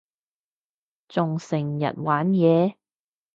[1.09, 2.73] 仲成日玩嘢